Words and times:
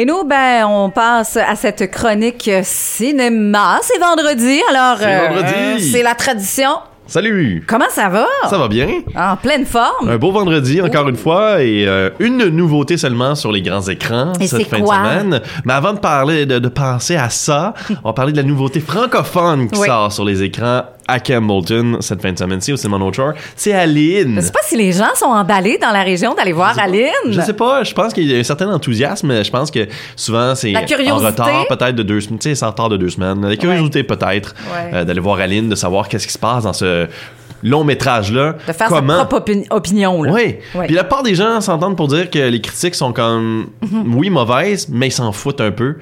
Et 0.00 0.06
nous, 0.06 0.24
ben, 0.24 0.64
on 0.66 0.88
passe 0.88 1.36
à 1.36 1.54
cette 1.56 1.90
chronique 1.90 2.50
cinéma. 2.62 3.80
C'est 3.82 3.98
vendredi, 3.98 4.58
alors 4.70 4.96
C'est 4.98 5.28
vendredi. 5.28 5.90
c'est 5.92 6.02
la 6.02 6.14
tradition. 6.14 6.70
Salut! 7.06 7.62
Comment 7.68 7.90
ça 7.90 8.08
va? 8.08 8.24
Ça 8.48 8.56
va 8.56 8.66
bien? 8.68 8.88
En 9.14 9.36
pleine 9.36 9.66
forme. 9.66 10.08
Un 10.08 10.16
beau 10.16 10.32
vendredi, 10.32 10.80
encore 10.80 11.06
une 11.10 11.16
fois, 11.16 11.62
et 11.62 11.86
euh, 11.86 12.08
une 12.18 12.44
nouveauté 12.46 12.96
seulement 12.96 13.34
sur 13.34 13.52
les 13.52 13.60
grands 13.60 13.82
écrans 13.82 14.32
Et 14.40 14.46
cette 14.46 14.68
fin 14.68 14.80
quoi? 14.80 14.96
de 14.96 15.00
semaine. 15.02 15.40
Mais 15.66 15.74
avant 15.74 15.92
de 15.92 15.98
parler, 15.98 16.46
de, 16.46 16.58
de 16.58 16.68
penser 16.70 17.16
à 17.16 17.28
ça, 17.28 17.74
on 18.04 18.08
va 18.08 18.12
parler 18.14 18.32
de 18.32 18.38
la 18.38 18.42
nouveauté 18.44 18.80
francophone 18.80 19.68
qui 19.68 19.80
Oui. 19.80 19.86
sort 19.86 20.10
sur 20.12 20.24
les 20.24 20.42
écrans 20.42 20.84
à 21.08 21.18
Campbellton 21.20 21.98
cette 22.00 22.22
fin 22.22 22.32
de 22.32 22.38
semaine-ci 22.38 22.72
au 22.72 22.76
Cinéma 22.76 23.04
Shore. 23.12 23.32
C'est 23.56 23.72
Aline. 23.72 24.36
Je 24.36 24.40
sais 24.42 24.52
pas 24.52 24.60
si 24.62 24.76
les 24.76 24.92
gens 24.92 25.14
sont 25.14 25.26
emballés 25.26 25.78
dans 25.78 25.90
la 25.90 26.02
région 26.02 26.34
d'aller 26.34 26.52
voir 26.52 26.78
Aline. 26.78 27.10
Je 27.28 27.40
sais 27.40 27.52
pas, 27.52 27.82
je 27.84 27.92
pense 27.94 28.12
qu'il 28.12 28.30
y 28.30 28.34
a 28.34 28.38
un 28.38 28.42
certain 28.44 28.72
enthousiasme. 28.72 29.42
Je 29.42 29.50
pense 29.50 29.70
que 29.70 29.88
souvent 30.16 30.54
c'est 30.54 30.74
en 30.76 31.16
retard 31.16 31.66
peut-être 31.68 31.94
de 31.96 32.02
deux 32.02 32.20
semaines. 32.20 32.38
Tu 32.38 32.48
sais, 32.50 32.54
c'est 32.54 32.64
en 32.64 32.70
retard 32.70 32.88
de 32.88 32.96
deux 32.96 33.10
semaines. 33.10 33.46
La 33.46 33.56
curiosité 33.56 34.02
peut-être 34.04 34.54
Ouais. 34.72 34.90
euh, 34.94 35.04
d'aller 35.04 35.20
voir 35.20 35.38
Aline, 35.40 35.68
de 35.68 35.74
savoir 35.74 36.08
qu'est-ce 36.08 36.26
qui 36.26 36.32
se 36.32 36.38
passe 36.38 36.64
dans 36.64 36.72
ce 36.72 37.06
long 37.62 37.84
métrage 37.84 38.32
là. 38.32 38.54
De 38.66 38.72
faire 38.72 38.88
Comment? 38.88 39.18
sa 39.18 39.24
propre 39.26 39.50
opi- 39.52 39.66
opinion. 39.70 40.22
Là. 40.22 40.32
Oui. 40.32 40.56
Ouais. 40.74 40.86
Puis 40.86 40.94
la 40.94 41.04
part 41.04 41.22
des 41.22 41.34
gens 41.34 41.60
s'entendent 41.60 41.96
pour 41.96 42.08
dire 42.08 42.30
que 42.30 42.38
les 42.38 42.60
critiques 42.60 42.94
sont 42.94 43.12
comme, 43.12 43.66
Mhm. 43.82 44.14
oui, 44.16 44.30
mauvaises, 44.30 44.88
mais 44.88 45.08
ils 45.08 45.12
s'en 45.12 45.32
foutent 45.32 45.60
un 45.60 45.70
peu. 45.70 45.96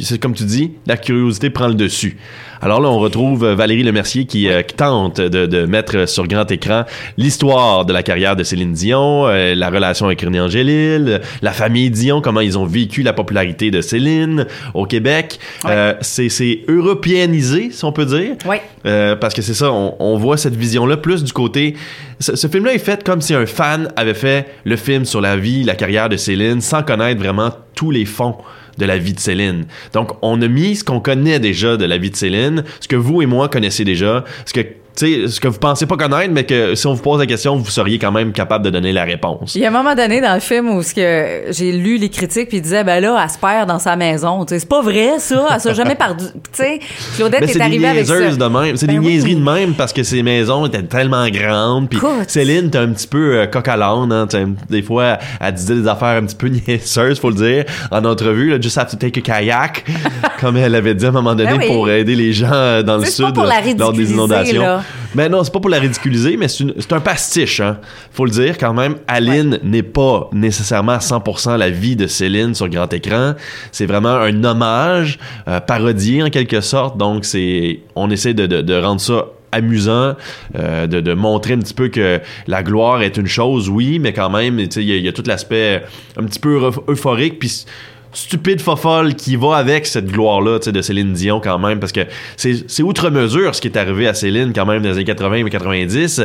C'est 0.00 0.18
comme 0.18 0.34
tu 0.34 0.44
dis, 0.44 0.72
la 0.86 0.96
curiosité 0.96 1.50
prend 1.50 1.68
le 1.68 1.74
dessus. 1.74 2.16
Alors 2.62 2.80
là, 2.80 2.88
on 2.88 2.98
retrouve 2.98 3.44
euh, 3.44 3.54
Valérie 3.56 3.82
Lemercier 3.82 4.24
qui, 4.24 4.48
euh, 4.48 4.62
qui 4.62 4.76
tente 4.76 5.20
de, 5.20 5.46
de 5.46 5.66
mettre 5.66 6.08
sur 6.08 6.28
grand 6.28 6.48
écran 6.50 6.84
l'histoire 7.18 7.84
de 7.84 7.92
la 7.92 8.02
carrière 8.04 8.36
de 8.36 8.44
Céline 8.44 8.72
Dion, 8.72 9.26
euh, 9.26 9.54
la 9.54 9.68
relation 9.68 10.06
avec 10.06 10.22
René 10.22 10.40
Angélil, 10.40 11.20
la 11.42 11.50
famille 11.50 11.90
Dion, 11.90 12.20
comment 12.20 12.40
ils 12.40 12.56
ont 12.56 12.64
vécu 12.64 13.02
la 13.02 13.12
popularité 13.12 13.70
de 13.70 13.80
Céline 13.80 14.46
au 14.74 14.86
Québec. 14.86 15.40
Ouais. 15.64 15.70
Euh, 15.72 15.94
c'est 16.00 16.60
européanisé, 16.68 17.70
si 17.72 17.84
on 17.84 17.92
peut 17.92 18.06
dire. 18.06 18.36
Oui. 18.46 18.56
Euh, 18.86 19.16
parce 19.16 19.34
que 19.34 19.42
c'est 19.42 19.54
ça, 19.54 19.72
on, 19.72 19.96
on 19.98 20.16
voit 20.16 20.36
cette 20.36 20.56
vision-là 20.56 20.96
plus 20.96 21.24
du 21.24 21.32
côté. 21.32 21.74
Ce, 22.20 22.36
ce 22.36 22.46
film-là 22.46 22.74
est 22.74 22.78
fait 22.78 23.02
comme 23.02 23.20
si 23.20 23.34
un 23.34 23.46
fan 23.46 23.88
avait 23.96 24.14
fait 24.14 24.46
le 24.64 24.76
film 24.76 25.04
sur 25.04 25.20
la 25.20 25.36
vie, 25.36 25.64
la 25.64 25.74
carrière 25.74 26.08
de 26.08 26.16
Céline, 26.16 26.60
sans 26.60 26.82
connaître 26.82 27.20
vraiment 27.20 27.50
tous 27.74 27.90
les 27.90 28.04
fonds 28.04 28.36
de 28.82 28.86
la 28.86 28.98
vie 28.98 29.12
de 29.12 29.20
Céline. 29.20 29.66
Donc, 29.92 30.10
on 30.22 30.42
a 30.42 30.48
mis 30.48 30.74
ce 30.74 30.82
qu'on 30.82 30.98
connaît 30.98 31.38
déjà 31.38 31.76
de 31.76 31.84
la 31.84 31.98
vie 31.98 32.10
de 32.10 32.16
Céline, 32.16 32.64
ce 32.80 32.88
que 32.88 32.96
vous 32.96 33.22
et 33.22 33.26
moi 33.26 33.48
connaissez 33.48 33.84
déjà, 33.84 34.24
ce 34.44 34.52
que 34.52 34.60
sais, 34.94 35.28
ce 35.28 35.40
que 35.40 35.48
vous 35.48 35.58
pensez 35.58 35.86
pas 35.86 35.96
connaître, 35.96 36.32
mais 36.32 36.44
que 36.44 36.74
si 36.74 36.86
on 36.86 36.94
vous 36.94 37.02
pose 37.02 37.18
la 37.20 37.26
question, 37.26 37.56
vous 37.56 37.70
seriez 37.70 37.98
quand 37.98 38.12
même 38.12 38.32
capable 38.32 38.64
de 38.64 38.70
donner 38.70 38.92
la 38.92 39.04
réponse. 39.04 39.54
Il 39.54 39.62
y 39.62 39.64
a 39.64 39.68
un 39.68 39.72
moment 39.72 39.94
donné 39.94 40.20
dans 40.20 40.34
le 40.34 40.40
film 40.40 40.68
où 40.70 40.82
ce 40.82 40.94
que 40.94 41.52
j'ai 41.52 41.72
lu 41.72 41.96
les 41.96 42.08
critiques 42.08 42.48
puis 42.48 42.58
ils 42.58 42.62
disaient 42.62 42.84
ben 42.84 43.00
là 43.00 43.18
elle 43.22 43.30
se 43.30 43.38
perd 43.38 43.68
dans 43.68 43.78
sa 43.78 43.96
maison, 43.96 44.44
tu 44.44 44.54
sais 44.54 44.60
c'est 44.60 44.68
pas 44.68 44.82
vrai 44.82 45.18
ça, 45.18 45.46
elle 45.54 45.60
s'est 45.60 45.74
jamais 45.74 45.94
perdu, 45.94 46.24
tu 46.26 46.40
sais 46.52 46.80
Claudette 47.16 47.42
est, 47.42 47.46
c'est 47.48 47.54
des 47.54 47.60
arrivée 47.60 47.86
avec 47.88 48.06
ça. 48.06 48.14
de 48.30 48.44
même. 48.44 48.76
C'est 48.76 48.86
Ben 48.86 48.94
des 48.94 48.98
oui. 49.06 49.12
niaiseries 49.14 49.36
de 49.36 49.42
même 49.42 49.74
parce 49.74 49.92
que 49.92 50.02
ces 50.02 50.22
maisons 50.22 50.66
étaient 50.66 50.82
tellement 50.82 51.28
grandes. 51.28 51.88
Puis. 51.88 51.98
Céline, 52.28 52.70
t'es 52.70 52.78
un 52.78 52.88
petit 52.88 53.06
peu 53.06 53.36
euh, 53.36 53.46
coq 53.46 53.66
à 53.68 53.76
l'âne. 53.76 54.12
Hein, 54.12 54.26
des 54.70 54.82
fois, 54.82 55.18
elle 55.40 55.54
disait 55.54 55.74
des 55.74 55.88
affaires 55.88 56.20
un 56.22 56.24
petit 56.24 56.36
peu 56.36 56.48
niaiseuses, 56.66 57.18
faut 57.20 57.30
le 57.30 57.36
dire, 57.36 57.64
en 57.90 58.04
entrevue. 58.04 58.50
Là, 58.50 58.60
Just 58.60 58.78
have 58.78 58.90
to 58.90 58.96
take 58.96 59.18
a 59.18 59.22
kayak, 59.22 59.84
comme 60.40 60.56
elle 60.56 60.74
avait 60.74 60.94
dit 60.94 61.04
à 61.04 61.08
un 61.08 61.12
moment 61.12 61.34
donné 61.34 61.50
Ben 61.52 61.58
oui. 61.58 61.66
pour 61.68 61.90
aider 61.90 62.14
les 62.14 62.32
gens 62.32 62.50
euh, 62.52 62.82
dans 62.82 62.96
le 62.96 63.02
pas 63.02 63.10
sud 63.10 63.32
pour 63.34 63.44
la 63.44 63.60
lors 63.78 63.92
des 63.92 64.10
inondations. 64.12 64.62
là. 64.62 64.81
Mais 65.14 65.28
non, 65.28 65.44
c'est 65.44 65.52
pas 65.52 65.60
pour 65.60 65.70
la 65.70 65.78
ridiculiser, 65.78 66.36
mais 66.36 66.48
c'est 66.48 66.92
un 66.92 67.00
pastiche. 67.00 67.60
Hein. 67.60 67.78
Faut 68.12 68.24
le 68.24 68.30
dire 68.30 68.56
quand 68.58 68.74
même. 68.74 68.96
Aline 69.08 69.58
n'est 69.62 69.82
pas 69.82 70.28
nécessairement 70.32 70.92
à 70.92 70.98
100% 70.98 71.56
la 71.56 71.70
vie 71.70 71.96
de 71.96 72.06
Céline 72.06 72.54
sur 72.54 72.68
grand 72.68 72.92
écran. 72.92 73.34
C'est 73.72 73.86
vraiment 73.86 74.14
un 74.16 74.44
hommage, 74.44 75.18
euh, 75.48 75.60
parodié 75.60 76.22
en 76.22 76.30
quelque 76.30 76.60
sorte. 76.60 76.96
Donc 76.96 77.24
c'est, 77.24 77.80
on 77.96 78.10
essaie 78.10 78.34
de, 78.34 78.46
de- 78.46 78.62
de 78.62 78.74
rendre 78.74 79.00
ça 79.00 79.26
amusant, 79.54 80.14
euh, 80.58 80.86
de, 80.86 81.00
de 81.00 81.12
montrer 81.12 81.52
un 81.52 81.58
petit 81.58 81.74
peu 81.74 81.88
que 81.88 82.20
la 82.46 82.62
gloire 82.62 83.02
est 83.02 83.18
une 83.18 83.26
chose, 83.26 83.68
oui, 83.68 83.98
mais 83.98 84.14
quand 84.14 84.30
même, 84.30 84.58
il 84.58 84.78
y, 84.78 84.98
y 85.02 85.08
a 85.08 85.12
tout 85.12 85.24
l'aspect 85.26 85.82
un 86.16 86.24
petit 86.24 86.38
peu 86.38 86.58
euph- 86.58 86.80
euphorique, 86.88 87.38
puis 87.38 87.66
stupide 88.12 88.60
fofolle 88.60 89.14
qui 89.14 89.36
va 89.36 89.56
avec 89.56 89.86
cette 89.86 90.06
gloire-là 90.06 90.58
de 90.58 90.82
Céline 90.82 91.12
Dion 91.12 91.40
quand 91.40 91.58
même, 91.58 91.80
parce 91.80 91.92
que 91.92 92.00
c'est 92.36 92.82
outre 92.82 93.10
mesure 93.10 93.54
ce 93.54 93.60
qui 93.60 93.68
est 93.68 93.76
arrivé 93.76 94.06
à 94.08 94.14
Céline 94.14 94.52
quand 94.54 94.66
même 94.66 94.82
dans 94.82 94.88
les 94.90 94.96
années 94.96 95.04
80 95.04 95.46
et 95.46 95.50
90. 95.50 96.22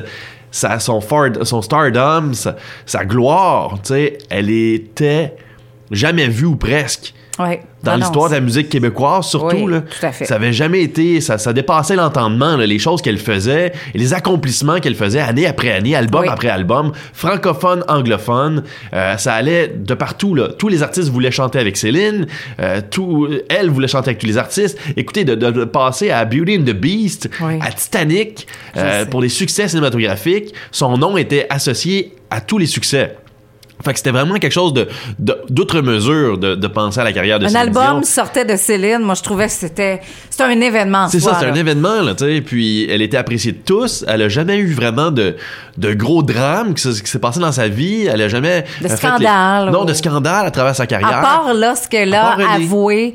Ça, 0.51 0.79
son, 0.79 1.01
fard- 1.01 1.45
son 1.45 1.61
stardom, 1.61 2.33
sa, 2.33 2.55
sa 2.85 3.05
gloire, 3.05 3.75
elle 4.29 4.49
était 4.49 5.33
jamais 5.91 6.27
vue 6.27 6.45
ou 6.45 6.55
presque 6.55 7.13
Ouais. 7.39 7.61
dans 7.83 7.91
non, 7.93 7.97
l'histoire 7.99 8.29
de 8.29 8.35
la 8.35 8.41
musique 8.41 8.69
québécoise, 8.69 9.27
surtout. 9.27 9.55
Oui, 9.55 9.71
là, 9.71 9.81
tout 9.81 10.05
à 10.05 10.11
fait. 10.11 10.25
Ça 10.25 10.35
avait 10.35 10.53
jamais 10.53 10.81
été. 10.81 11.21
Ça, 11.21 11.37
ça 11.37 11.53
dépassait 11.53 11.95
l'entendement, 11.95 12.55
les 12.57 12.79
choses 12.79 13.01
qu'elle 13.01 13.17
faisait 13.19 13.71
et 13.93 13.97
les 13.97 14.13
accomplissements 14.13 14.79
qu'elle 14.79 14.95
faisait 14.95 15.19
année 15.19 15.45
après 15.45 15.71
année, 15.71 15.95
album 15.95 16.21
Oui. 16.23 16.27
après 16.29 16.49
album, 16.49 16.91
francophone, 17.13 17.83
anglophone. 17.87 18.63
euh, 18.93 19.17
ça 19.17 19.33
allait 19.33 19.67
de 19.67 19.93
partout. 19.93 20.33
Là. 20.35 20.49
Tous 20.57 20.67
les 20.67 20.83
artistes 20.83 21.09
voulaient 21.09 21.31
chanter 21.31 21.59
avec 21.59 21.77
Céline. 21.77 22.25
euh, 22.59 22.81
tout, 22.89 23.27
elle 23.49 23.69
voulait 23.69 23.87
chanter 23.87 24.09
avec 24.09 24.19
tous 24.19 24.27
les 24.27 24.37
artistes. 24.37 24.77
Écoutez, 24.95 25.25
de, 25.25 25.35
de- 25.35 25.51
de 25.51 25.63
passer 25.65 26.09
à 26.11 26.25
Beauty 26.25 26.57
and 26.59 26.63
the 26.63 26.73
Beast, 26.75 27.29
Oui. 27.41 27.59
à 27.61 27.71
Titanic, 27.71 28.47
euh, 28.77 29.05
pour 29.05 29.21
des 29.21 29.29
succès 29.29 29.67
cinématographiques, 29.67 30.53
son 30.71 30.97
nom 30.97 31.17
était 31.17 31.45
associé 31.49 32.13
à 32.29 32.41
tous 32.41 32.57
les 32.57 32.65
succès. 32.65 33.15
Fait 33.83 33.91
que 33.93 33.97
c'était 33.99 34.11
vraiment 34.11 34.35
quelque 34.35 34.51
chose 34.51 34.73
de 34.73 34.87
de- 35.19 35.37
d'outre 35.49 35.81
mesure 35.81 36.37
de, 36.37 36.55
de 36.55 36.67
penser 36.67 36.99
à 36.99 37.03
la 37.03 37.13
carrière 37.13 37.37
de 37.39 37.45
Un 37.45 37.49
Céline 37.49 37.67
album 37.67 37.83
Dion. 38.01 38.03
sortait 38.03 38.43
de 38.45 38.55
Céline, 38.55 38.99
moi 38.99 39.13
je 39.15 39.21
trouvais 39.23 39.45
que 39.45 39.51
c'était 39.51 40.01
c'était 40.29 40.43
un 40.43 40.59
événement 40.61 41.03
en 41.03 41.07
C'est 41.09 41.19
ça, 41.19 41.35
c'est 41.39 41.45
là. 41.45 41.51
un 41.51 41.55
événement, 41.55 42.01
là, 42.01 42.13
tu 42.15 42.25
sais. 42.25 42.41
Puis 42.41 42.87
elle 42.89 43.01
était 43.01 43.17
appréciée 43.17 43.51
de 43.51 43.59
tous. 43.63 44.03
Elle 44.07 44.21
a 44.23 44.29
jamais 44.29 44.57
eu 44.57 44.73
vraiment 44.73 45.11
de, 45.11 45.35
de 45.77 45.93
gros 45.93 46.23
drames 46.23 46.73
qui, 46.73 46.81
se- 46.81 47.01
qui 47.01 47.09
s'est 47.09 47.19
passé 47.19 47.39
dans 47.39 47.51
sa 47.51 47.67
vie. 47.67 48.05
Elle 48.11 48.21
a 48.21 48.27
jamais. 48.27 48.65
De 48.81 48.87
scandale, 48.87 49.65
les- 49.67 49.71
Non, 49.71 49.83
ou- 49.83 49.85
de 49.85 49.93
scandale 49.93 50.45
à 50.47 50.51
travers 50.51 50.75
sa 50.75 50.87
carrière. 50.87 51.17
À 51.19 51.21
part 51.21 51.53
lorsqu'elle 51.55 52.13
a 52.13 52.33
À 52.33 52.35
part 52.35 52.37
René. 52.53 52.65
avoué 52.65 53.13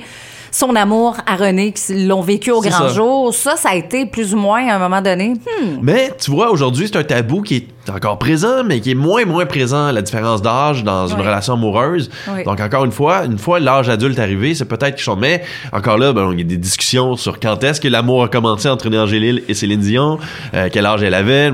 son 0.52 0.76
amour 0.76 1.16
à 1.26 1.34
René, 1.34 1.72
qui 1.72 2.06
l'ont 2.06 2.20
vécu 2.20 2.52
au 2.52 2.60
grand 2.60 2.70
ça. 2.70 2.88
jour, 2.88 3.34
ça, 3.34 3.56
ça 3.56 3.70
a 3.70 3.74
été 3.74 4.06
plus 4.06 4.34
ou 4.34 4.36
moins 4.36 4.68
à 4.68 4.76
un 4.76 4.78
moment 4.78 5.00
donné. 5.02 5.30
Hmm. 5.30 5.78
Mais 5.82 6.12
tu 6.20 6.30
vois, 6.30 6.50
aujourd'hui, 6.50 6.86
c'est 6.86 6.98
un 6.98 7.02
tabou 7.02 7.42
qui 7.42 7.56
est 7.56 7.90
encore 7.90 8.18
présent, 8.18 8.62
mais 8.64 8.80
qui 8.80 8.92
est 8.92 8.94
moins 8.94 9.22
et 9.22 9.24
moins 9.24 9.46
présent, 9.46 9.90
la 9.90 10.02
différence 10.02 10.40
d'âge 10.42 10.84
dans 10.84 11.08
une 11.08 11.18
relation 11.20 11.54
amoureuse. 11.54 12.10
Oui. 12.32 12.44
Donc, 12.44 12.60
encore 12.60 12.84
une 12.84 12.92
fois, 12.92 13.24
une 13.24 13.38
fois 13.38 13.58
l'âge 13.58 13.88
adulte 13.88 14.18
arrivé, 14.20 14.54
c'est 14.54 14.66
peut-être 14.66 14.94
quelque 14.96 15.00
chose. 15.00 15.18
Mais 15.18 15.42
encore 15.72 15.98
là, 15.98 16.12
ben, 16.12 16.30
il 16.32 16.38
y 16.38 16.42
a 16.42 16.44
des 16.44 16.58
discussions 16.58 17.16
sur 17.16 17.40
quand 17.40 17.64
est-ce 17.64 17.80
que 17.80 17.88
l'amour 17.88 18.22
a 18.22 18.28
commencé 18.28 18.69
entre 18.69 18.94
Angélil 18.94 19.42
et 19.48 19.54
Céline 19.54 19.80
Dion, 19.80 20.19
euh, 20.54 20.69
quel 20.70 20.86
âge 20.86 21.02
elle 21.02 21.14
avait. 21.14 21.50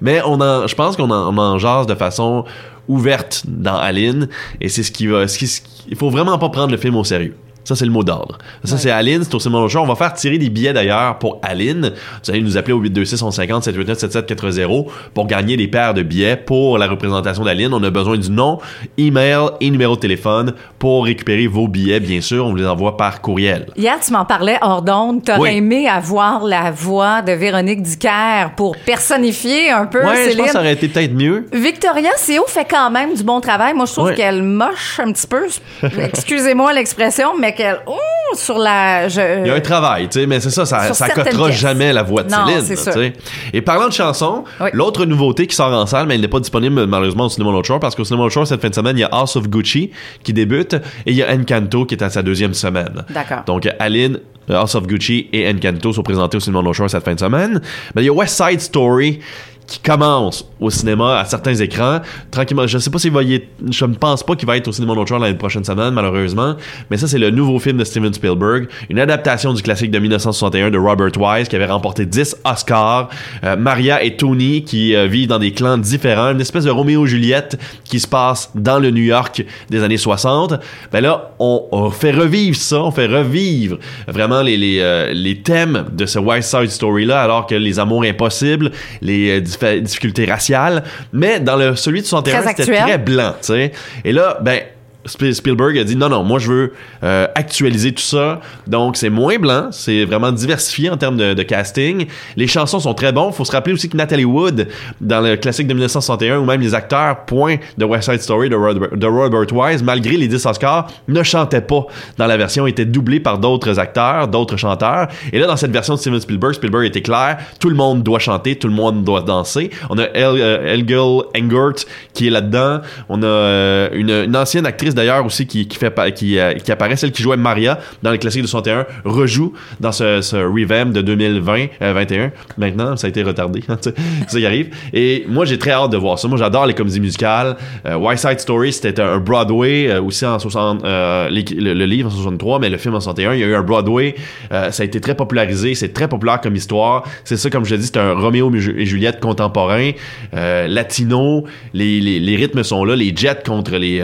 Mais 0.00 0.20
on 0.24 0.40
en, 0.40 0.66
je 0.66 0.74
pense 0.74 0.96
qu'on 0.96 1.10
en, 1.10 1.34
on 1.34 1.38
en 1.38 1.58
jase 1.58 1.86
de 1.86 1.94
façon 1.94 2.44
ouverte 2.88 3.44
dans 3.46 3.76
Aline, 3.76 4.28
et 4.60 4.68
c'est 4.68 4.82
ce 4.82 4.90
qui 4.90 5.06
va. 5.06 5.26
Ce 5.28 5.38
qui, 5.38 5.46
ce 5.46 5.60
qui- 5.60 5.84
il 5.88 5.96
faut 5.96 6.10
vraiment 6.10 6.38
pas 6.38 6.48
prendre 6.48 6.70
le 6.70 6.76
film 6.76 6.96
au 6.96 7.04
sérieux. 7.04 7.36
Ça, 7.64 7.74
c'est 7.74 7.84
le 7.86 7.90
mot 7.90 8.04
d'ordre. 8.04 8.38
Ça, 8.62 8.76
c'est 8.78 8.90
Aline, 8.90 9.22
c'est 9.24 9.34
au 9.34 9.40
Simon. 9.40 9.66
On 9.74 9.84
va 9.86 9.94
faire 9.94 10.12
tirer 10.12 10.38
des 10.38 10.50
billets 10.50 10.72
d'ailleurs 10.72 11.18
pour 11.18 11.38
Aline. 11.42 11.92
Vous 12.22 12.30
allez 12.30 12.42
nous 12.42 12.56
appeler 12.58 12.74
au 12.74 12.78
826 12.78 13.16
150 13.16 13.64
789 13.64 13.98
7780 13.98 14.84
pour 15.14 15.26
gagner 15.26 15.56
des 15.56 15.66
paires 15.68 15.94
de 15.94 16.02
billets 16.02 16.36
pour 16.36 16.76
la 16.78 16.86
représentation 16.86 17.42
d'Aline. 17.44 17.72
On 17.72 17.82
a 17.82 17.90
besoin 17.90 18.16
du 18.18 18.30
nom, 18.30 18.58
email 18.98 19.38
et 19.60 19.70
numéro 19.70 19.94
de 19.96 20.00
téléphone 20.00 20.52
pour 20.78 21.04
récupérer 21.04 21.46
vos 21.46 21.66
billets, 21.68 22.00
bien 22.00 22.20
sûr. 22.20 22.44
On 22.46 22.50
vous 22.50 22.56
les 22.56 22.66
envoie 22.66 22.96
par 22.96 23.20
courriel. 23.20 23.66
Hier, 23.76 23.96
tu 24.04 24.12
m'en 24.12 24.24
parlais 24.26 24.58
hors 24.60 24.82
d'onde. 24.82 25.24
T'aurais 25.24 25.40
Oui. 25.40 25.56
aimé 25.56 25.88
avoir 25.88 26.44
la 26.44 26.70
voix 26.70 27.22
de 27.22 27.32
Véronique 27.32 27.82
Dicker 27.82 28.50
pour 28.56 28.76
personnifier 28.76 29.70
un 29.70 29.86
peu 29.86 30.00
Ouais, 30.04 30.04
je 30.04 30.10
pense 30.20 30.24
Céline. 30.32 30.44
que 30.44 30.50
ça 30.50 30.58
aurait 30.60 30.72
été 30.74 30.88
peut-être 30.88 31.14
mieux. 31.14 31.46
Victoria 31.52 32.10
CO 32.26 32.44
fait 32.46 32.66
quand 32.68 32.90
même 32.90 33.14
du 33.14 33.22
bon 33.22 33.40
travail. 33.40 33.72
Moi, 33.74 33.86
je 33.86 33.92
trouve 33.92 34.06
Ouais. 34.08 34.14
qu'elle 34.14 34.42
moche 34.42 35.00
un 35.02 35.10
petit 35.12 35.26
peu. 35.26 35.44
Excusez-moi 35.98 36.72
l'expression, 36.72 37.30
mais 37.38 37.53
qu'elle... 37.54 37.80
Ouh, 37.86 38.36
sur 38.36 38.58
la... 38.58 39.08
je- 39.08 39.40
Il 39.42 39.46
y 39.46 39.50
a 39.50 39.54
un 39.54 39.60
travail, 39.60 40.08
tu 40.08 40.20
sais, 40.20 40.26
mais 40.26 40.40
c'est 40.40 40.50
ça, 40.50 40.64
ça, 40.66 40.92
Sur 40.92 41.06
pièces. 41.06 41.56
jamais 41.56 41.92
la 41.92 42.02
voix 42.02 42.22
de 42.24 42.30
Non, 42.30 42.46
Céline. 42.60 42.76
sûr. 42.76 43.12
Et 43.52 43.62
parlant 43.62 43.88
de 43.88 43.92
chansons, 43.92 44.44
Oui. 44.60 44.68
l'autre 44.72 45.04
nouveauté 45.04 45.46
qui 45.46 45.54
sort 45.54 45.72
en 45.72 45.86
salle, 45.86 46.06
mais 46.06 46.14
elle 46.16 46.20
n'est 46.20 46.28
pas 46.28 46.40
disponible 46.40 46.86
malheureusement 46.86 47.26
au 47.26 47.28
Cinéma 47.28 47.52
North 47.52 47.66
Shore, 47.66 47.80
parce 47.80 47.94
qu'au 47.94 48.04
Cinéma 48.04 48.22
North 48.24 48.32
Shore, 48.32 48.46
cette 48.46 48.60
fin 48.60 48.70
de 48.70 48.74
semaine, 48.74 48.96
il 48.96 49.00
y 49.00 49.04
a 49.04 49.08
House 49.12 49.36
of 49.36 49.48
Gucci 49.48 49.90
qui 50.22 50.32
débute, 50.32 50.74
et 50.74 50.80
il 51.06 51.14
y 51.14 51.22
a 51.22 51.32
Encanto 51.32 51.84
qui 51.86 51.94
est 51.94 52.02
à 52.02 52.10
sa 52.10 52.22
deuxième 52.22 52.54
semaine. 52.54 53.04
D'accord. 53.10 53.42
Donc, 53.46 53.68
Aline, 53.78 54.18
House 54.50 54.74
of 54.74 54.86
Gucci 54.86 55.28
et 55.32 55.48
Encanto 55.48 55.92
sont 55.92 56.02
présentés 56.02 56.36
au 56.36 56.40
Cinéma 56.40 56.62
North 56.62 56.76
Shore 56.76 56.90
cette 56.90 57.04
fin 57.04 57.14
de 57.14 57.20
semaine. 57.20 57.60
Mais 57.94 58.02
il 58.02 58.06
y 58.06 58.08
a 58.08 58.12
West 58.12 58.36
Side 58.42 58.60
Story 58.60 59.20
qui 59.66 59.78
commence 59.78 60.46
au 60.60 60.70
cinéma 60.70 61.18
à 61.18 61.24
certains 61.24 61.54
écrans. 61.54 62.00
Tranquillement, 62.30 62.66
je 62.66 62.78
sais 62.78 62.90
pas 62.90 62.98
s'il 62.98 63.12
va 63.12 63.22
y 63.22 63.34
être, 63.34 63.48
je 63.70 63.84
ne 63.84 63.94
pense 63.94 64.22
pas 64.22 64.36
qu'il 64.36 64.46
va 64.46 64.56
être 64.56 64.68
au 64.68 64.72
cinéma 64.72 64.94
d'autre 64.94 65.16
l'année 65.18 65.36
prochaine 65.36 65.64
semaine, 65.64 65.94
malheureusement. 65.94 66.56
Mais 66.90 66.96
ça, 66.96 67.08
c'est 67.08 67.18
le 67.18 67.30
nouveau 67.30 67.58
film 67.58 67.78
de 67.78 67.84
Steven 67.84 68.12
Spielberg, 68.12 68.68
une 68.90 68.98
adaptation 68.98 69.52
du 69.52 69.62
classique 69.62 69.90
de 69.90 69.98
1961 69.98 70.70
de 70.70 70.78
Robert 70.78 71.12
Wise 71.16 71.48
qui 71.48 71.56
avait 71.56 71.66
remporté 71.66 72.04
10 72.06 72.36
Oscars. 72.44 73.08
Euh, 73.42 73.56
Maria 73.56 74.02
et 74.02 74.16
Tony 74.16 74.64
qui 74.64 74.94
euh, 74.94 75.06
vivent 75.06 75.28
dans 75.28 75.38
des 75.38 75.52
clans 75.52 75.78
différents, 75.78 76.32
une 76.32 76.40
espèce 76.40 76.64
de 76.64 76.70
Roméo 76.70 77.06
et 77.06 77.08
Juliette 77.08 77.58
qui 77.84 78.00
se 78.00 78.08
passe 78.08 78.50
dans 78.54 78.78
le 78.78 78.90
New 78.90 79.02
York 79.02 79.44
des 79.70 79.82
années 79.82 79.96
60. 79.96 80.54
Ben 80.92 81.00
là, 81.00 81.34
on, 81.38 81.90
fait 81.90 82.12
revivre 82.12 82.56
ça, 82.56 82.82
on 82.82 82.90
fait 82.90 83.06
revivre 83.06 83.78
vraiment 84.08 84.42
les, 84.42 84.56
les, 84.56 84.80
euh, 84.80 85.12
les 85.12 85.38
thèmes 85.40 85.86
de 85.92 86.06
ce 86.06 86.18
West 86.18 86.50
Side 86.50 86.70
Story 86.70 87.04
là, 87.04 87.22
alors 87.22 87.46
que 87.46 87.54
les 87.54 87.78
amours 87.78 88.04
impossibles, 88.04 88.70
les 89.00 89.40
difficultés 89.80 90.24
raciales, 90.24 90.84
mais 91.12 91.40
dans 91.40 91.56
le 91.56 91.76
celui 91.76 92.02
de 92.02 92.06
61, 92.06 92.40
Très 92.40 92.50
c'était 92.50 92.76
très 92.76 92.98
blanc, 92.98 93.34
tu 93.40 93.46
sais. 93.48 93.72
Et 94.04 94.12
là, 94.12 94.38
ben 94.40 94.60
Spielberg 95.06 95.78
a 95.78 95.84
dit 95.84 95.96
non 95.96 96.08
non 96.08 96.24
moi 96.24 96.38
je 96.38 96.50
veux 96.50 96.72
euh, 97.02 97.26
actualiser 97.34 97.92
tout 97.92 98.02
ça. 98.02 98.40
Donc 98.66 98.96
c'est 98.96 99.10
moins 99.10 99.38
blanc 99.38 99.68
c'est 99.70 100.04
vraiment 100.04 100.32
diversifié 100.32 100.90
en 100.90 100.96
termes 100.96 101.16
de, 101.16 101.42
casting. 101.42 102.06
Les 102.36 102.46
chansons 102.46 102.80
sont 102.80 102.94
très 102.94 103.12
bons 103.12 103.32
faut 103.32 103.44
se 103.44 103.52
rappeler 103.52 103.74
aussi 103.74 103.88
que 103.88 103.96
Natalie 103.96 104.24
Wood 104.24 104.68
dans 105.00 105.20
le 105.20 105.36
classique 105.36 105.66
de 105.66 105.74
1961 105.74 106.38
ou 106.38 106.44
même 106.44 106.60
les 106.60 106.74
acteurs 106.74 107.24
point 107.26 107.56
de 107.76 107.84
West 107.84 108.10
Side 108.10 108.22
Story 108.22 108.48
de 108.48 108.56
Robert, 108.56 108.96
de 108.96 109.06
Robert 109.06 109.52
Wise 109.52 109.82
malgré 109.82 110.16
les 110.16 110.28
10 110.28 110.46
Oscars 110.46 110.88
ne 111.08 111.22
chantaient 111.22 111.60
pas 111.60 111.86
dans 112.16 112.26
la 112.26 112.36
version 112.36 112.66
étaient 112.66 112.84
doublés 112.84 113.20
par 113.20 113.38
d'autres 113.38 113.78
acteurs 113.78 114.28
d'autres 114.28 114.56
chanteurs. 114.56 115.08
Et 115.32 115.38
là 115.38 115.46
dans 115.46 115.56
cette 115.56 115.72
version 115.72 115.94
de 115.94 115.98
Steven 116.00 116.20
Spielberg 116.20 116.54
Spielberg 116.54 116.86
était 116.86 117.02
clair 117.02 117.38
tout 117.60 117.68
le 117.68 117.76
monde 117.76 118.02
doit 118.02 118.18
chanter 118.18 118.56
tout 118.56 118.68
le 118.68 118.74
monde 118.74 119.04
doit 119.04 119.22
danser. 119.22 119.70
On 119.90 119.98
a 119.98 120.04
El, 120.04 120.40
euh, 120.40 120.72
Elgil 120.72 121.22
Engert 121.36 121.84
qui 122.12 122.28
est 122.28 122.30
là-dedans. 122.30 122.80
On 123.08 123.22
a 123.22 123.26
euh, 123.26 123.88
une 123.92 124.36
ancienne 124.36 124.66
actrice 124.66 124.93
d'ailleurs 124.94 125.24
aussi 125.24 125.46
qui, 125.46 125.66
qui 125.66 125.76
fait 125.76 125.94
qui, 126.14 126.38
euh, 126.38 126.54
qui 126.54 126.72
apparaît 126.72 126.96
celle 126.96 127.12
qui 127.12 127.22
jouait 127.22 127.36
Maria 127.36 127.78
dans 128.02 128.10
le 128.10 128.18
classique 128.18 128.42
de 128.42 128.46
61 128.46 128.86
rejoue 129.04 129.52
dans 129.80 129.92
ce, 129.92 130.36
revamp 130.36 130.92
de 130.92 131.02
2020 131.02 131.66
euh, 131.82 131.92
21 131.92 132.32
maintenant 132.58 132.96
ça 132.96 133.06
a 133.06 133.10
été 133.10 133.22
retardé 133.22 133.62
ça 134.28 134.38
y 134.38 134.46
arrive. 134.46 134.70
Et 134.92 135.24
moi 135.28 135.44
j'ai 135.44 135.58
très 135.58 135.72
hâte 135.72 135.90
de 135.90 135.96
voir 135.96 136.18
ça. 136.18 136.28
Moi 136.28 136.38
j'adore 136.38 136.66
les 136.66 136.74
comédies 136.74 137.00
musicales. 137.00 137.56
Euh, 137.86 138.16
Side 138.16 138.40
Story 138.40 138.72
c'était 138.72 139.00
un 139.00 139.18
Broadway 139.18 139.88
euh, 139.88 140.02
aussi 140.02 140.24
en 140.24 140.38
60 140.38 140.84
euh, 140.84 141.28
les- 141.28 141.42
le, 141.42 141.84
livre 141.84 142.08
en 142.08 142.12
63 142.12 142.60
mais 142.60 142.70
le 142.70 142.78
film 142.78 142.94
en 142.94 143.00
61 143.00 143.34
il 143.34 143.40
y 143.40 143.44
a 143.44 143.46
eu 143.46 143.54
un 143.54 143.62
Broadway. 143.62 144.14
Ça 144.50 144.82
a 144.82 144.84
été 144.84 145.00
très 145.00 145.14
popularisé 145.14 145.74
c'est 145.74 145.92
très 145.92 146.08
populaire 146.08 146.40
comme 146.40 146.56
histoire. 146.56 147.04
C'est 147.24 147.36
ça 147.36 147.50
comme 147.50 147.64
je 147.64 147.74
dis 147.74 147.86
c'est 147.86 147.96
un 147.96 148.14
Roméo 148.14 148.52
et 148.54 148.86
Juliette 148.86 149.20
contemporain. 149.20 149.90
Latino 150.32 151.44
les, 151.72 152.00
les, 152.00 152.20
les 152.20 152.36
rythmes 152.36 152.62
sont 152.62 152.84
là 152.84 152.96
les 152.96 153.14
jets 153.14 153.42
contre 153.44 153.76
les 153.76 154.02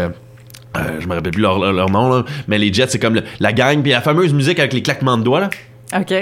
euh, 0.76 0.80
je 1.00 1.06
me 1.08 1.14
rappelle 1.14 1.32
plus 1.32 1.42
leur, 1.42 1.58
leur- 1.58 1.72
leur 1.72 1.90
nom, 1.90 2.08
là. 2.12 2.24
mais 2.48 2.58
les 2.58 2.72
Jets, 2.72 2.88
c'est 2.88 2.98
comme 2.98 3.14
le- 3.14 3.24
la 3.40 3.52
gang, 3.52 3.82
puis 3.82 3.92
la 3.92 4.00
fameuse 4.00 4.32
musique 4.32 4.58
avec 4.58 4.72
les 4.72 4.82
claquements 4.82 5.18
de 5.18 5.22
doigts, 5.24 5.40
là. 5.40 5.50
OK. 5.98 6.14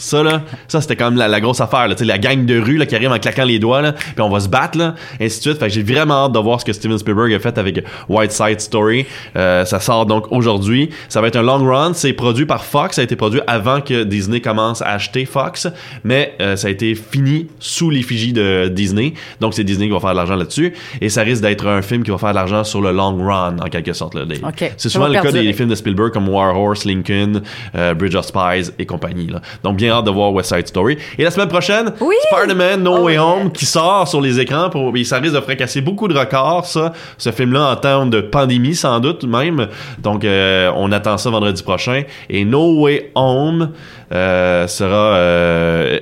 Ça, 0.00 0.22
là, 0.22 0.42
ça, 0.68 0.80
c'était 0.80 0.94
comme 0.94 1.16
la, 1.16 1.26
la 1.26 1.40
grosse 1.40 1.60
affaire, 1.60 1.88
là. 1.88 1.96
La 2.02 2.18
gang 2.18 2.46
de 2.46 2.56
rue, 2.60 2.76
là, 2.76 2.86
qui 2.86 2.94
arrive 2.94 3.10
en 3.10 3.18
claquant 3.18 3.42
les 3.44 3.58
doigts, 3.58 3.82
là, 3.82 3.92
puis 3.94 4.20
on 4.20 4.28
va 4.28 4.38
se 4.38 4.48
battre, 4.48 4.78
là, 4.78 4.94
ainsi 5.20 5.38
de 5.38 5.42
suite. 5.42 5.58
Fait 5.58 5.66
que 5.66 5.72
j'ai 5.72 5.82
vraiment 5.82 6.26
hâte 6.26 6.32
de 6.32 6.38
voir 6.38 6.60
ce 6.60 6.64
que 6.64 6.72
Steven 6.72 6.96
Spielberg 6.98 7.32
a 7.34 7.40
fait 7.40 7.58
avec 7.58 7.84
White 8.08 8.30
Side 8.30 8.60
Story. 8.60 9.06
Euh, 9.34 9.64
ça 9.64 9.80
sort 9.80 10.06
donc 10.06 10.30
aujourd'hui. 10.30 10.90
Ça 11.08 11.20
va 11.20 11.26
être 11.26 11.34
un 11.34 11.42
long 11.42 11.64
run. 11.68 11.94
C'est 11.94 12.12
produit 12.12 12.46
par 12.46 12.64
Fox. 12.64 12.94
Ça 12.94 13.00
a 13.00 13.04
été 13.04 13.16
produit 13.16 13.40
avant 13.48 13.80
que 13.80 14.04
Disney 14.04 14.40
commence 14.40 14.82
à 14.82 14.90
acheter 14.90 15.24
Fox, 15.24 15.66
mais 16.04 16.27
euh, 16.40 16.56
ça 16.56 16.68
a 16.68 16.70
été 16.70 16.94
fini 16.94 17.48
sous 17.58 17.90
l'effigie 17.90 18.32
de 18.32 18.68
Disney. 18.68 19.14
Donc, 19.40 19.54
c'est 19.54 19.64
Disney 19.64 19.86
qui 19.86 19.92
va 19.92 20.00
faire 20.00 20.10
de 20.12 20.16
l'argent 20.16 20.36
là-dessus. 20.36 20.72
Et 21.00 21.08
ça 21.08 21.22
risque 21.22 21.42
d'être 21.42 21.66
un 21.66 21.82
film 21.82 22.02
qui 22.02 22.10
va 22.10 22.18
faire 22.18 22.30
de 22.30 22.34
l'argent 22.34 22.64
sur 22.64 22.80
le 22.80 22.92
long 22.92 23.16
run, 23.24 23.56
en 23.58 23.68
quelque 23.68 23.92
sorte, 23.92 24.14
là. 24.14 24.24
Des- 24.24 24.38
Ok. 24.44 24.72
C'est 24.76 24.88
souvent 24.88 25.08
le 25.08 25.14
cas 25.14 25.30
des 25.32 25.52
films 25.52 25.68
de 25.68 25.74
Spielberg 25.74 26.12
comme 26.12 26.28
War 26.28 26.56
Horse, 26.58 26.84
Lincoln, 26.84 27.42
euh, 27.74 27.94
Bridge 27.94 28.14
of 28.14 28.24
Spies 28.26 28.70
et 28.78 28.86
compagnie. 28.86 29.26
Là. 29.26 29.40
Donc 29.62 29.76
bien 29.76 29.92
hâte 29.92 30.04
de 30.04 30.10
voir 30.10 30.32
West 30.32 30.54
Side 30.54 30.66
Story. 30.68 30.96
Et 31.18 31.24
la 31.24 31.30
semaine 31.30 31.48
prochaine, 31.48 31.92
Oui! 32.00 32.14
Spider-Man 32.32 32.82
No 32.82 32.96
Oh, 32.98 33.04
Way 33.04 33.12
yeah. 33.14 33.24
Home 33.24 33.52
qui 33.52 33.66
sort 33.66 34.06
sur 34.08 34.20
les 34.20 34.38
écrans. 34.40 34.70
Pour, 34.70 34.96
et 34.96 35.04
ça 35.04 35.18
risque 35.18 35.34
de 35.34 35.40
fracasser 35.40 35.80
beaucoup 35.80 36.08
de 36.08 36.16
records, 36.18 36.66
ça. 36.66 36.92
Ce 37.18 37.30
film-là 37.30 37.72
en 37.72 37.76
temps 37.76 38.06
de 38.06 38.20
pandémie, 38.20 38.74
sans 38.74 39.00
doute 39.00 39.24
même. 39.24 39.68
Donc 40.02 40.24
euh, 40.24 40.70
on 40.76 40.92
attend 40.92 41.18
ça 41.18 41.30
vendredi 41.30 41.62
prochain. 41.62 42.02
Et 42.30 42.44
No 42.44 42.80
Way 42.82 43.10
Home 43.14 43.70
sera 44.10 45.16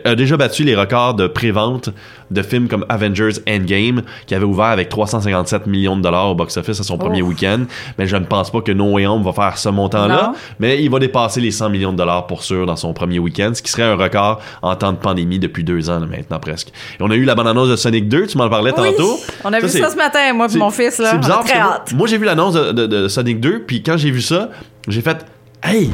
a 0.04 0.14
déjà 0.14 0.25
battu 0.34 0.64
les 0.64 0.74
records 0.74 1.14
de 1.14 1.26
prévente 1.28 1.90
de 2.32 2.42
films 2.42 2.66
comme 2.66 2.84
Avengers 2.88 3.34
Endgame 3.48 4.02
qui 4.26 4.34
avait 4.34 4.44
ouvert 4.44 4.64
avec 4.66 4.88
357 4.88 5.68
millions 5.68 5.96
de 5.96 6.02
dollars 6.02 6.30
au 6.30 6.34
box-office 6.34 6.80
à 6.80 6.82
son 6.82 6.98
premier 6.98 7.22
week-end. 7.22 7.60
Mais 7.98 8.06
je 8.08 8.16
ne 8.16 8.24
pense 8.24 8.50
pas 8.50 8.60
que 8.62 8.72
No 8.72 8.94
Way 8.94 9.06
Home 9.06 9.22
va 9.22 9.32
faire 9.32 9.56
ce 9.58 9.68
montant-là. 9.68 10.32
Mais 10.58 10.82
il 10.82 10.90
va 10.90 10.98
dépasser 10.98 11.40
les 11.40 11.52
100 11.52 11.70
millions 11.70 11.92
de 11.92 11.98
dollars 11.98 12.26
pour 12.26 12.42
sûr 12.42 12.66
dans 12.66 12.74
son 12.74 12.92
premier 12.92 13.20
week-end, 13.20 13.52
ce 13.54 13.62
qui 13.62 13.70
serait 13.70 13.84
un 13.84 13.94
record 13.94 14.40
en 14.62 14.74
temps 14.74 14.90
de 14.92 14.98
pandémie 14.98 15.38
depuis 15.38 15.62
deux 15.62 15.88
ans 15.88 16.00
là, 16.00 16.06
maintenant 16.06 16.40
presque. 16.40 16.68
Et 16.98 17.02
on 17.02 17.10
a 17.10 17.14
eu 17.14 17.24
la 17.24 17.36
bande-annonce 17.36 17.68
de 17.68 17.76
Sonic 17.76 18.08
2, 18.08 18.26
tu 18.26 18.38
m'en 18.38 18.48
parlais 18.48 18.72
Oui. 18.76 18.90
tantôt. 18.96 19.18
On 19.44 19.52
a 19.52 19.60
vu 19.60 19.68
ça 19.68 19.90
ce 19.90 19.96
matin, 19.96 20.32
moi 20.34 20.48
et 20.52 20.58
mon 20.58 20.70
fils. 20.70 20.98
là. 20.98 21.10
C'est 21.12 21.18
bizarre 21.18 21.44
très 21.44 21.58
moi- 21.60 21.72
hâte. 21.74 21.92
moi, 21.94 22.08
j'ai 22.08 22.18
vu 22.18 22.24
l'annonce 22.24 22.54
de, 22.54 22.72
de- 22.72 22.86
de 22.86 23.08
Sonic 23.08 23.38
2, 23.40 23.60
puis 23.66 23.82
quand 23.82 23.96
j'ai 23.96 24.10
vu 24.10 24.20
ça, 24.22 24.50
j'ai 24.88 25.00
fait 25.02 25.24
Hey! 25.62 25.90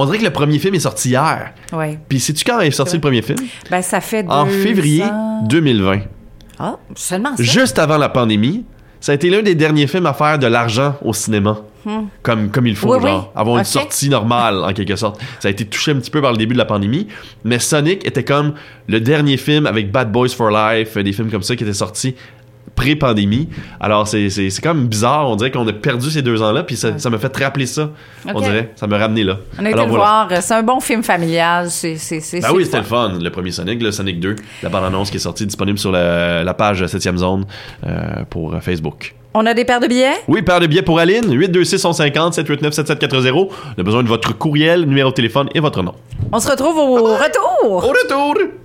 On 0.00 0.06
dirait 0.06 0.18
que 0.18 0.24
le 0.24 0.30
premier 0.32 0.58
film 0.60 0.74
est 0.76 0.80
sorti 0.80 1.08
hier. 1.10 1.52
Oui. 1.72 1.98
Puis 2.08 2.20
sais-tu 2.20 2.44
quand 2.44 2.60
est 2.60 2.70
sorti 2.70 2.94
le 2.94 3.00
premier 3.00 3.20
film? 3.20 3.38
Ben, 3.70 3.82
ça 3.82 4.00
fait 4.00 4.24
En 4.28 4.46
février 4.46 5.02
ans. 5.02 5.42
2020. 5.48 5.98
Ah, 6.60 6.76
seulement 6.94 7.36
ça? 7.36 7.42
Juste 7.42 7.78
avant 7.80 7.98
la 7.98 8.08
pandémie, 8.08 8.64
ça 9.00 9.12
a 9.12 9.14
été 9.16 9.28
l'un 9.28 9.42
des 9.42 9.54
derniers 9.56 9.86
films 9.88 10.06
à 10.06 10.14
faire 10.14 10.38
de 10.38 10.46
l'argent 10.46 10.94
au 11.04 11.12
cinéma. 11.12 11.58
Comme, 12.22 12.50
comme 12.50 12.66
il 12.66 12.76
faut, 12.76 12.88
Hmm. 12.94 13.02
Oui, 13.02 13.08
genre. 13.10 13.32
oui. 13.34 13.40
Avoir 13.40 13.58
une 13.58 13.64
sortie 13.64 14.08
normale, 14.10 14.62
en 14.62 14.72
quelque 14.74 14.94
sorte. 14.94 15.20
Ça 15.40 15.48
a 15.48 15.50
été 15.50 15.64
touché 15.64 15.92
un 15.92 15.96
petit 15.96 16.10
peu 16.10 16.20
par 16.20 16.32
le 16.32 16.36
début 16.36 16.52
de 16.52 16.58
la 16.58 16.66
pandémie. 16.66 17.08
Mais 17.44 17.58
Sonic 17.58 18.06
était 18.06 18.24
comme 18.24 18.54
le 18.88 19.00
dernier 19.00 19.36
film 19.38 19.66
avec 19.66 19.90
Bad 19.90 20.12
Boys 20.12 20.28
for 20.28 20.50
Life, 20.50 20.98
des 20.98 21.12
films 21.12 21.30
comme 21.30 21.42
ça 21.42 21.56
qui 21.56 21.64
étaient 21.64 21.72
sortis 21.72 22.14
pré-pandémie. 22.78 23.48
Alors, 23.80 24.06
c'est 24.06 24.30
c'est- 24.30 24.50
c'est 24.50 24.62
quand 24.62 24.72
même 24.74 24.86
bizarre. 24.86 25.28
On 25.28 25.36
dirait 25.36 25.50
qu'on 25.50 25.66
a 25.66 25.72
perdu 25.72 26.10
ces 26.10 26.22
deux 26.22 26.40
ans-là, 26.42 26.62
puis 26.62 26.76
ça 26.76 26.98
ça 26.98 27.10
m'a 27.10 27.18
fait 27.18 27.36
rappeler 27.44 27.66
ça. 27.66 27.90
On 28.32 28.40
dirait. 28.40 28.70
Ça 28.76 28.86
m'a 28.86 28.98
ramené 28.98 29.24
là. 29.24 29.38
On 29.58 29.64
a 29.64 29.68
été 29.68 29.72
Alors, 29.74 29.86
le 29.86 29.90
voilà. 29.90 30.26
voir. 30.30 30.42
C'est 30.42 30.54
un 30.54 30.62
bon 30.62 30.80
film 30.80 31.02
familial. 31.02 31.70
C'est 31.70 31.96
c'est- 31.96 32.20
c'est- 32.20 32.40
Ben 32.40 32.48
oui, 32.52 32.60
le 32.60 32.64
c'était 32.64 32.78
le 32.78 32.84
fun. 32.84 33.12
le 33.20 33.30
premier 33.30 33.50
Sonic, 33.50 33.82
le 33.82 33.90
Sonic 33.90 34.20
2, 34.20 34.36
la 34.62 34.68
bande-annonce 34.68 35.10
qui 35.10 35.16
est 35.16 35.20
sortie, 35.20 35.44
disponible 35.46 35.78
sur 35.78 35.90
la, 35.92 36.44
la 36.44 36.54
page 36.54 36.84
7e 36.86 37.16
zone 37.18 37.44
euh, 37.86 38.22
pour 38.30 38.54
euh, 38.54 38.60
Facebook. 38.60 39.14
On 39.34 39.44
a 39.46 39.52
des 39.54 39.64
paires 39.64 39.78
de 39.80 39.86
billets? 39.86 40.14
Oui, 40.26 40.42
paire 40.42 40.58
de 40.58 40.66
billets 40.66 40.82
pour 40.82 40.98
Aline, 40.98 41.30
826 41.32 41.78
150 41.78 42.34
789 42.34 42.72
7740. 42.74 43.50
On 43.76 43.80
a 43.80 43.84
besoin 43.84 44.02
de 44.02 44.08
votre 44.08 44.36
courriel, 44.36 44.82
numéro 44.84 45.10
de 45.10 45.14
téléphone 45.14 45.48
et 45.54 45.60
votre 45.60 45.82
nom. 45.82 45.94
On 46.32 46.40
se 46.40 46.50
retrouve 46.50 46.76
au 46.76 46.94
retour! 47.14 47.70
Au 47.70 47.78
retour! 47.78 48.34